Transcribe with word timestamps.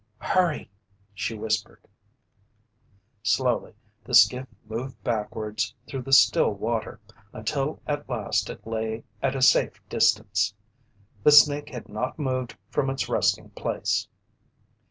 "Hurry!" 0.17 0.71
she 1.13 1.35
whispered. 1.35 1.87
Slowly 3.21 3.75
the 4.03 4.15
skiff 4.15 4.47
moved 4.67 5.03
backwards 5.03 5.75
through 5.85 6.01
the 6.01 6.11
still 6.11 6.55
water, 6.55 6.99
until 7.33 7.79
at 7.85 8.09
last 8.09 8.49
it 8.49 8.65
lay 8.65 9.03
at 9.21 9.35
a 9.35 9.43
safe 9.43 9.79
distance. 9.89 10.55
The 11.23 11.31
snake 11.31 11.69
had 11.69 11.87
not 11.87 12.17
moved 12.17 12.57
from 12.71 12.89
its 12.89 13.07
resting 13.09 13.51
place. 13.51 14.07